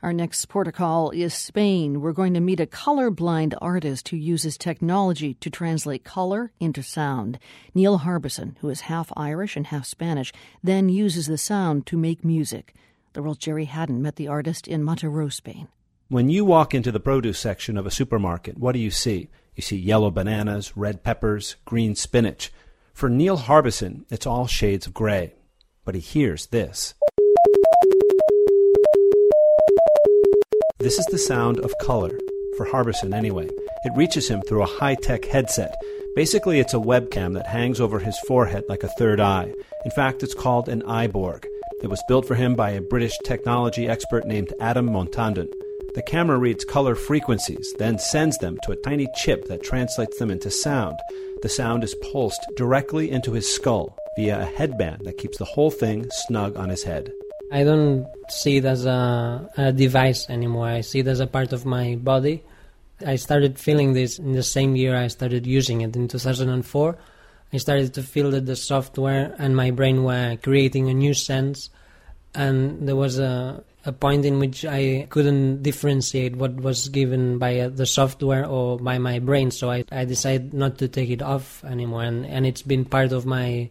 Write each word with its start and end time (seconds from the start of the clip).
Our 0.00 0.12
next 0.12 0.46
port 0.46 0.68
of 0.68 0.74
call 0.74 1.10
is 1.10 1.34
Spain. 1.34 2.00
We're 2.00 2.12
going 2.12 2.34
to 2.34 2.40
meet 2.40 2.60
a 2.60 2.66
colorblind 2.66 3.54
artist 3.60 4.08
who 4.08 4.16
uses 4.16 4.56
technology 4.56 5.34
to 5.34 5.50
translate 5.50 6.04
color 6.04 6.52
into 6.60 6.84
sound. 6.84 7.40
Neil 7.74 7.98
Harbisson, 7.98 8.56
who 8.58 8.68
is 8.68 8.82
half 8.82 9.10
Irish 9.16 9.56
and 9.56 9.66
half 9.66 9.86
Spanish, 9.86 10.32
then 10.62 10.88
uses 10.88 11.26
the 11.26 11.36
sound 11.36 11.84
to 11.86 11.96
make 11.96 12.24
music. 12.24 12.74
The 13.14 13.22
world's 13.22 13.40
Gerry 13.40 13.64
Hadden 13.64 14.00
met 14.00 14.14
the 14.14 14.28
artist 14.28 14.68
in 14.68 14.84
Mataró, 14.84 15.32
Spain. 15.32 15.66
When 16.06 16.30
you 16.30 16.44
walk 16.44 16.74
into 16.74 16.92
the 16.92 17.00
produce 17.00 17.40
section 17.40 17.76
of 17.76 17.84
a 17.84 17.90
supermarket, 17.90 18.56
what 18.56 18.74
do 18.74 18.78
you 18.78 18.92
see? 18.92 19.30
You 19.56 19.62
see 19.62 19.76
yellow 19.78 20.12
bananas, 20.12 20.76
red 20.76 21.02
peppers, 21.02 21.56
green 21.64 21.96
spinach. 21.96 22.52
For 22.94 23.08
Neil 23.08 23.36
Harbisson, 23.36 24.04
it's 24.10 24.28
all 24.28 24.46
shades 24.46 24.86
of 24.86 24.94
gray. 24.94 25.34
But 25.84 25.96
he 25.96 26.00
hears 26.00 26.46
this. 26.46 26.94
This 30.88 31.00
is 31.00 31.06
the 31.10 31.18
sound 31.18 31.60
of 31.60 31.76
color, 31.82 32.18
for 32.56 32.64
Harbisson 32.64 33.12
anyway. 33.12 33.46
It 33.84 33.92
reaches 33.94 34.26
him 34.30 34.40
through 34.40 34.62
a 34.62 34.76
high 34.80 34.94
tech 34.94 35.26
headset. 35.26 35.74
Basically, 36.16 36.60
it's 36.60 36.72
a 36.72 36.78
webcam 36.78 37.34
that 37.34 37.46
hangs 37.46 37.78
over 37.78 37.98
his 37.98 38.18
forehead 38.20 38.64
like 38.70 38.82
a 38.82 38.94
third 38.96 39.20
eye. 39.20 39.52
In 39.84 39.90
fact, 39.90 40.22
it's 40.22 40.32
called 40.32 40.66
an 40.66 40.80
eyeborg. 40.84 41.44
It 41.82 41.90
was 41.90 42.02
built 42.08 42.26
for 42.26 42.36
him 42.36 42.54
by 42.54 42.70
a 42.70 42.80
British 42.80 43.18
technology 43.22 43.86
expert 43.86 44.26
named 44.26 44.54
Adam 44.60 44.88
Montandon. 44.88 45.52
The 45.94 46.00
camera 46.00 46.38
reads 46.38 46.64
color 46.64 46.94
frequencies, 46.94 47.74
then 47.78 47.98
sends 47.98 48.38
them 48.38 48.56
to 48.62 48.72
a 48.72 48.76
tiny 48.76 49.08
chip 49.14 49.44
that 49.48 49.62
translates 49.62 50.18
them 50.18 50.30
into 50.30 50.50
sound. 50.50 50.96
The 51.42 51.50
sound 51.50 51.84
is 51.84 51.94
pulsed 51.96 52.46
directly 52.56 53.10
into 53.10 53.32
his 53.32 53.54
skull 53.54 53.94
via 54.16 54.40
a 54.40 54.46
headband 54.46 55.02
that 55.04 55.18
keeps 55.18 55.36
the 55.36 55.44
whole 55.44 55.70
thing 55.70 56.08
snug 56.10 56.56
on 56.56 56.70
his 56.70 56.84
head. 56.84 57.12
I 57.50 57.64
don't 57.64 58.06
see 58.28 58.58
it 58.58 58.64
as 58.64 58.84
a, 58.84 59.50
a 59.56 59.72
device 59.72 60.28
anymore. 60.28 60.68
I 60.68 60.82
see 60.82 61.00
it 61.00 61.06
as 61.06 61.20
a 61.20 61.26
part 61.26 61.52
of 61.52 61.64
my 61.64 61.96
body. 61.96 62.42
I 63.04 63.16
started 63.16 63.58
feeling 63.58 63.92
this 63.92 64.18
in 64.18 64.32
the 64.32 64.42
same 64.42 64.76
year 64.76 64.96
I 64.96 65.06
started 65.06 65.46
using 65.46 65.80
it 65.80 65.94
in 65.96 66.08
2004. 66.08 66.98
I 67.52 67.56
started 67.56 67.94
to 67.94 68.02
feel 68.02 68.30
that 68.32 68.44
the 68.44 68.56
software 68.56 69.34
and 69.38 69.56
my 69.56 69.70
brain 69.70 70.04
were 70.04 70.36
creating 70.42 70.90
a 70.90 70.94
new 70.94 71.14
sense, 71.14 71.70
and 72.34 72.86
there 72.86 72.96
was 72.96 73.18
a, 73.18 73.64
a 73.86 73.92
point 73.92 74.26
in 74.26 74.38
which 74.38 74.66
I 74.66 75.06
couldn't 75.08 75.62
differentiate 75.62 76.36
what 76.36 76.56
was 76.56 76.88
given 76.90 77.38
by 77.38 77.60
uh, 77.60 77.68
the 77.70 77.86
software 77.86 78.44
or 78.44 78.78
by 78.78 78.98
my 78.98 79.18
brain. 79.18 79.50
So 79.50 79.70
I, 79.70 79.84
I 79.90 80.04
decided 80.04 80.52
not 80.52 80.76
to 80.78 80.88
take 80.88 81.08
it 81.08 81.22
off 81.22 81.64
anymore, 81.64 82.02
and, 82.02 82.26
and 82.26 82.46
it's 82.46 82.62
been 82.62 82.84
part 82.84 83.12
of 83.12 83.24
my 83.24 83.70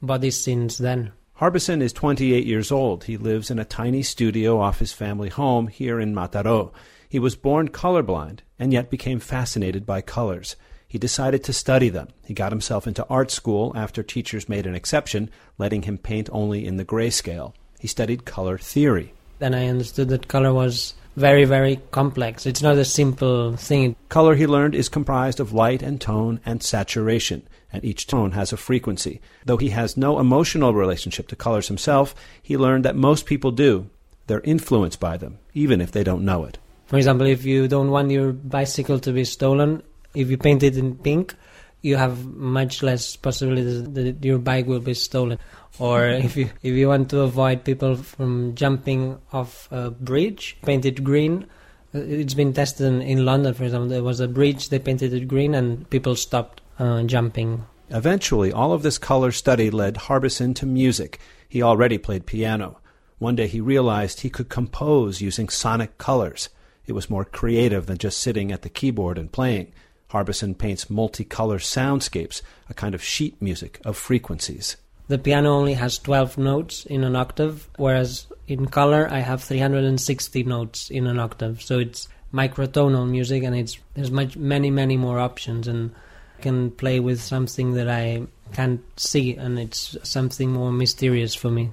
body 0.00 0.30
since 0.30 0.78
then. 0.78 1.12
Harbisson 1.40 1.82
is 1.82 1.92
28 1.92 2.46
years 2.46 2.72
old. 2.72 3.04
He 3.04 3.16
lives 3.16 3.48
in 3.48 3.60
a 3.60 3.64
tiny 3.64 4.02
studio 4.02 4.58
off 4.58 4.80
his 4.80 4.92
family 4.92 5.28
home 5.28 5.68
here 5.68 6.00
in 6.00 6.12
Mataró. 6.12 6.72
He 7.08 7.20
was 7.20 7.36
born 7.36 7.68
colorblind 7.68 8.40
and 8.58 8.72
yet 8.72 8.90
became 8.90 9.20
fascinated 9.20 9.86
by 9.86 10.00
colors. 10.00 10.56
He 10.88 10.98
decided 10.98 11.44
to 11.44 11.52
study 11.52 11.90
them. 11.90 12.08
He 12.24 12.34
got 12.34 12.50
himself 12.50 12.88
into 12.88 13.06
art 13.06 13.30
school 13.30 13.72
after 13.76 14.02
teachers 14.02 14.48
made 14.48 14.66
an 14.66 14.74
exception, 14.74 15.30
letting 15.58 15.82
him 15.82 15.96
paint 15.96 16.28
only 16.32 16.66
in 16.66 16.76
the 16.76 16.84
grayscale. 16.84 17.54
He 17.78 17.86
studied 17.86 18.24
color 18.24 18.58
theory. 18.58 19.12
Then 19.38 19.54
I 19.54 19.68
understood 19.68 20.08
that 20.08 20.26
color 20.26 20.52
was 20.52 20.94
very, 21.18 21.44
very 21.44 21.80
complex. 21.90 22.46
It's 22.46 22.62
not 22.62 22.76
a 22.76 22.84
simple 22.84 23.56
thing. 23.56 23.96
Color, 24.08 24.36
he 24.36 24.46
learned, 24.46 24.74
is 24.74 24.88
comprised 24.88 25.40
of 25.40 25.52
light 25.52 25.82
and 25.82 26.00
tone 26.00 26.40
and 26.46 26.62
saturation 26.62 27.42
and 27.72 27.84
each 27.84 28.06
tone 28.06 28.32
has 28.32 28.52
a 28.52 28.56
frequency. 28.56 29.20
Though 29.44 29.56
he 29.56 29.70
has 29.70 29.96
no 29.96 30.18
emotional 30.18 30.74
relationship 30.74 31.28
to 31.28 31.36
colors 31.36 31.68
himself, 31.68 32.14
he 32.42 32.56
learned 32.56 32.84
that 32.84 32.96
most 32.96 33.26
people 33.26 33.50
do. 33.50 33.90
They're 34.26 34.40
influenced 34.40 35.00
by 35.00 35.16
them, 35.16 35.38
even 35.54 35.80
if 35.80 35.92
they 35.92 36.04
don't 36.04 36.24
know 36.24 36.44
it. 36.44 36.58
For 36.86 36.96
example, 36.96 37.26
if 37.26 37.44
you 37.44 37.68
don't 37.68 37.90
want 37.90 38.10
your 38.10 38.32
bicycle 38.32 38.98
to 39.00 39.12
be 39.12 39.24
stolen, 39.24 39.82
if 40.14 40.30
you 40.30 40.38
paint 40.38 40.62
it 40.62 40.76
in 40.76 40.96
pink, 40.96 41.34
you 41.82 41.96
have 41.96 42.26
much 42.26 42.82
less 42.82 43.16
possibilities 43.16 43.84
that 43.84 44.24
your 44.24 44.38
bike 44.38 44.66
will 44.66 44.80
be 44.80 44.94
stolen. 44.94 45.38
Or 45.78 46.04
if 46.08 46.36
you 46.36 46.50
if 46.62 46.74
you 46.74 46.88
want 46.88 47.10
to 47.10 47.20
avoid 47.20 47.64
people 47.64 47.96
from 47.96 48.54
jumping 48.54 49.18
off 49.32 49.68
a 49.70 49.90
bridge, 49.90 50.56
painted 50.62 51.04
green. 51.04 51.46
It's 51.94 52.34
been 52.34 52.52
tested 52.52 52.86
in, 52.86 53.00
in 53.00 53.24
London, 53.24 53.54
for 53.54 53.64
example. 53.64 53.88
There 53.88 54.02
was 54.02 54.20
a 54.20 54.28
bridge, 54.28 54.68
they 54.68 54.78
painted 54.78 55.14
it 55.14 55.26
green, 55.26 55.54
and 55.54 55.88
people 55.88 56.16
stopped 56.16 56.60
uh, 56.78 57.02
jumping. 57.04 57.64
Eventually, 57.88 58.52
all 58.52 58.74
of 58.74 58.82
this 58.82 58.98
color 58.98 59.32
study 59.32 59.70
led 59.70 59.94
Harbisson 59.94 60.54
to 60.56 60.66
music. 60.66 61.18
He 61.48 61.62
already 61.62 61.96
played 61.96 62.26
piano. 62.26 62.78
One 63.18 63.36
day 63.36 63.46
he 63.46 63.60
realized 63.60 64.20
he 64.20 64.30
could 64.30 64.50
compose 64.50 65.22
using 65.22 65.48
sonic 65.48 65.96
colors. 65.96 66.50
It 66.86 66.92
was 66.92 67.10
more 67.10 67.24
creative 67.24 67.86
than 67.86 67.98
just 67.98 68.18
sitting 68.18 68.52
at 68.52 68.62
the 68.62 68.68
keyboard 68.68 69.18
and 69.18 69.32
playing. 69.32 69.72
Harbisson 70.10 70.56
paints 70.56 70.86
multicolor 70.86 71.60
soundscapes, 71.60 72.42
a 72.68 72.74
kind 72.74 72.94
of 72.94 73.02
sheet 73.02 73.40
music 73.40 73.80
of 73.84 73.96
frequencies. 73.96 74.76
The 75.08 75.18
piano 75.18 75.50
only 75.50 75.74
has 75.74 75.98
12 75.98 76.36
notes 76.38 76.84
in 76.86 77.02
an 77.04 77.16
octave, 77.16 77.68
whereas 77.76 78.26
in 78.46 78.66
color 78.66 79.08
I 79.10 79.20
have 79.20 79.42
360 79.42 80.42
notes 80.44 80.90
in 80.90 81.06
an 81.06 81.18
octave. 81.18 81.62
So 81.62 81.78
it's 81.78 82.08
microtonal 82.32 83.08
music 83.08 83.42
and 83.42 83.56
it's 83.56 83.78
there's 83.94 84.10
much 84.10 84.36
many 84.36 84.70
many 84.70 84.98
more 84.98 85.18
options 85.18 85.66
and 85.66 85.92
I 86.38 86.42
can 86.42 86.70
play 86.70 87.00
with 87.00 87.20
something 87.20 87.72
that 87.74 87.88
I 87.88 88.26
can't 88.52 88.80
see, 88.96 89.34
and 89.34 89.58
it's 89.58 89.96
something 90.04 90.52
more 90.52 90.72
mysterious 90.72 91.34
for 91.34 91.50
me. 91.50 91.72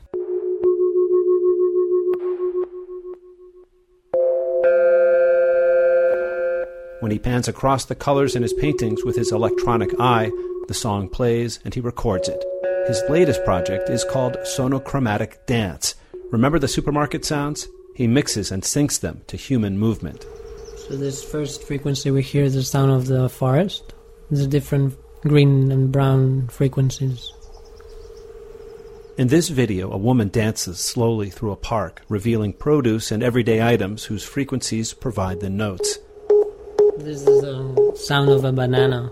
When 7.01 7.11
he 7.11 7.19
pans 7.19 7.47
across 7.47 7.85
the 7.85 7.95
colors 7.95 8.35
in 8.35 8.41
his 8.41 8.53
paintings 8.53 9.03
with 9.03 9.15
his 9.15 9.31
electronic 9.31 9.89
eye, 9.99 10.31
the 10.67 10.73
song 10.73 11.09
plays 11.09 11.59
and 11.65 11.73
he 11.73 11.81
records 11.81 12.29
it. 12.29 12.43
His 12.87 13.03
latest 13.09 13.43
project 13.43 13.89
is 13.89 14.05
called 14.05 14.37
Sonochromatic 14.43 15.45
Dance. 15.45 15.95
Remember 16.31 16.57
the 16.57 16.67
supermarket 16.67 17.25
sounds? 17.25 17.67
He 17.95 18.07
mixes 18.07 18.51
and 18.51 18.63
syncs 18.63 18.99
them 18.99 19.21
to 19.27 19.37
human 19.37 19.77
movement. 19.77 20.25
So, 20.77 20.95
this 20.95 21.23
first 21.23 21.63
frequency 21.63 22.11
we 22.11 22.21
hear 22.21 22.43
is 22.43 22.53
the 22.53 22.63
sound 22.63 22.91
of 22.91 23.07
the 23.07 23.29
forest 23.29 23.93
the 24.31 24.47
different 24.47 24.95
green 25.21 25.71
and 25.71 25.91
brown 25.91 26.47
frequencies. 26.47 27.31
In 29.17 29.27
this 29.27 29.49
video, 29.49 29.91
a 29.91 29.97
woman 29.97 30.29
dances 30.29 30.79
slowly 30.79 31.29
through 31.29 31.51
a 31.51 31.55
park, 31.55 32.01
revealing 32.09 32.53
produce 32.53 33.11
and 33.11 33.23
everyday 33.23 33.65
items 33.65 34.05
whose 34.05 34.23
frequencies 34.23 34.93
provide 34.93 35.39
the 35.39 35.49
notes. 35.49 35.99
This 36.97 37.21
is 37.27 37.41
the 37.41 37.93
sound 37.95 38.29
of 38.29 38.45
a 38.45 38.51
banana 38.51 39.11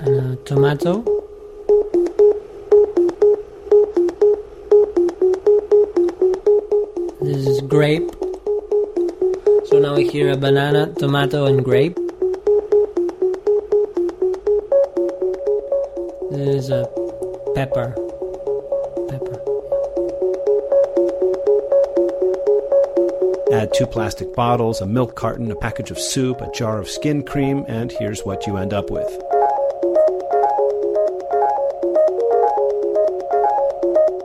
and 0.00 0.32
a 0.32 0.36
tomato. 0.44 1.02
This 7.20 7.46
is 7.46 7.60
grape 7.62 8.10
so 9.66 9.80
now 9.80 9.96
we 9.96 10.06
hear 10.06 10.30
a 10.30 10.36
banana, 10.36 10.92
tomato, 10.94 11.46
and 11.46 11.64
grape. 11.64 11.96
This 16.30 16.64
is 16.64 16.70
a. 16.70 16.86
Pepper. 17.54 18.03
Add 23.64 23.72
two 23.72 23.86
plastic 23.86 24.34
bottles, 24.34 24.82
a 24.82 24.86
milk 24.86 25.14
carton, 25.14 25.50
a 25.50 25.56
package 25.56 25.90
of 25.90 25.98
soup, 25.98 26.42
a 26.42 26.50
jar 26.52 26.78
of 26.78 26.86
skin 26.86 27.22
cream, 27.24 27.64
and 27.66 27.90
here's 27.90 28.20
what 28.20 28.46
you 28.46 28.58
end 28.58 28.74
up 28.74 28.90
with. 28.90 29.08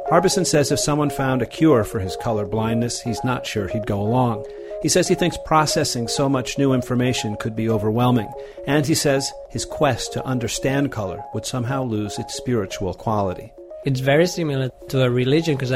Harbisson 0.09 0.45
says 0.45 0.73
if 0.73 0.79
someone 0.81 1.09
found 1.09 1.41
a 1.41 1.45
cure 1.45 1.85
for 1.85 2.01
his 2.01 2.17
color 2.17 2.45
blindness, 2.45 2.99
he's 2.99 3.23
not 3.23 3.45
sure 3.45 3.69
he'd 3.69 3.87
go 3.87 4.01
along. 4.01 4.45
He 4.81 4.89
says 4.89 5.07
he 5.07 5.15
thinks 5.15 5.37
processing 5.45 6.09
so 6.09 6.27
much 6.27 6.57
new 6.57 6.73
information 6.73 7.37
could 7.37 7.55
be 7.55 7.69
overwhelming, 7.69 8.29
and 8.67 8.85
he 8.85 8.93
says 8.93 9.31
his 9.49 9.63
quest 9.63 10.11
to 10.11 10.25
understand 10.25 10.91
color 10.91 11.23
would 11.33 11.45
somehow 11.45 11.83
lose 11.83 12.19
its 12.19 12.35
spiritual 12.35 12.93
quality. 12.93 13.53
It's 13.85 14.01
very 14.01 14.27
similar 14.27 14.69
to 14.89 15.03
a 15.03 15.09
religion 15.09 15.55
because, 15.55 15.71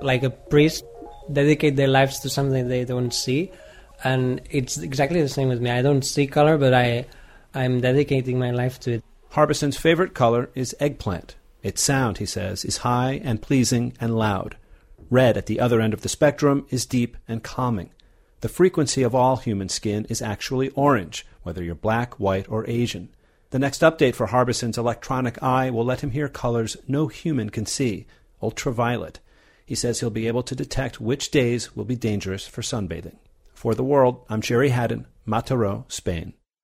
like 0.00 0.22
a 0.22 0.30
priest, 0.30 0.82
dedicate 1.32 1.76
their 1.76 1.88
lives 1.88 2.20
to 2.20 2.28
something 2.28 2.68
they 2.68 2.84
don't 2.84 3.12
see, 3.12 3.50
and 4.02 4.40
it's 4.50 4.78
exactly 4.78 5.22
the 5.22 5.28
same 5.28 5.48
with 5.48 5.60
me. 5.60 5.70
I 5.70 5.82
don't 5.82 6.04
see 6.04 6.26
color, 6.26 6.58
but 6.58 6.74
I, 6.74 7.06
I'm 7.54 7.80
dedicating 7.80 8.38
my 8.38 8.50
life 8.50 8.80
to 8.80 8.94
it. 8.94 9.04
Harbisson's 9.30 9.76
favorite 9.76 10.14
color 10.14 10.50
is 10.54 10.76
eggplant. 10.78 11.36
Its 11.62 11.82
sound, 11.82 12.18
he 12.18 12.26
says, 12.26 12.64
is 12.64 12.78
high 12.78 13.20
and 13.24 13.42
pleasing 13.42 13.94
and 13.98 14.16
loud. 14.16 14.56
Red 15.10 15.36
at 15.36 15.46
the 15.46 15.60
other 15.60 15.80
end 15.80 15.94
of 15.94 16.02
the 16.02 16.08
spectrum 16.08 16.66
is 16.70 16.86
deep 16.86 17.16
and 17.26 17.42
calming. 17.42 17.90
The 18.42 18.48
frequency 18.48 19.02
of 19.02 19.14
all 19.14 19.36
human 19.36 19.68
skin 19.70 20.04
is 20.10 20.20
actually 20.20 20.68
orange, 20.70 21.26
whether 21.42 21.62
you're 21.62 21.74
black, 21.74 22.20
white, 22.20 22.48
or 22.48 22.68
Asian. 22.68 23.08
The 23.50 23.58
next 23.58 23.80
update 23.80 24.14
for 24.14 24.26
Harbisson's 24.26 24.76
electronic 24.76 25.42
eye 25.42 25.70
will 25.70 25.84
let 25.84 26.02
him 26.02 26.10
hear 26.10 26.28
colors 26.28 26.76
no 26.86 27.06
human 27.06 27.50
can 27.50 27.64
see 27.64 28.06
ultraviolet. 28.42 29.20
He 29.64 29.74
says 29.74 30.00
he'll 30.00 30.10
be 30.10 30.26
able 30.26 30.42
to 30.42 30.54
detect 30.54 31.00
which 31.00 31.30
days 31.30 31.74
will 31.74 31.84
be 31.84 31.96
dangerous 31.96 32.46
for 32.46 32.62
sunbathing. 32.62 33.16
For 33.54 33.74
the 33.74 33.84
world, 33.84 34.24
I'm 34.28 34.42
Gerry 34.42 34.68
Hadden, 34.68 35.06
Mataró, 35.26 35.90
Spain. 35.90 36.34